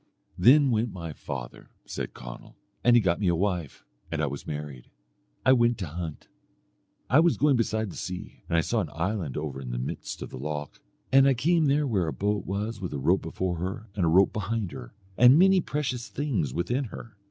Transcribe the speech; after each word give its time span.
"Then 0.35 0.71
went 0.71 0.91
my 0.91 1.13
father," 1.13 1.69
said 1.85 2.15
Conall, 2.15 2.55
"and 2.83 2.95
he 2.95 3.01
got 3.03 3.19
me 3.19 3.27
a 3.27 3.35
wife, 3.35 3.85
and 4.11 4.19
I 4.19 4.25
was 4.25 4.47
married. 4.47 4.89
I 5.45 5.53
went 5.53 5.77
to 5.77 5.85
hunt. 5.85 6.27
I 7.07 7.19
was 7.19 7.37
going 7.37 7.55
beside 7.55 7.91
the 7.91 7.95
sea, 7.95 8.41
and 8.49 8.57
I 8.57 8.61
saw 8.61 8.81
an 8.81 8.89
island 8.95 9.37
over 9.37 9.61
in 9.61 9.69
the 9.69 9.77
midst 9.77 10.23
of 10.23 10.31
the 10.31 10.39
loch, 10.39 10.81
and 11.11 11.27
I 11.27 11.35
came 11.35 11.67
there 11.67 11.85
where 11.85 12.07
a 12.07 12.13
boat 12.13 12.47
was 12.47 12.81
with 12.81 12.93
a 12.93 12.97
rope 12.97 13.21
before 13.21 13.57
her, 13.57 13.89
and 13.95 14.03
a 14.03 14.07
rope 14.07 14.33
behind 14.33 14.71
her, 14.71 14.91
and 15.19 15.37
many 15.37 15.61
precious 15.61 16.07
things 16.07 16.51
within 16.51 16.85
her. 16.85 17.15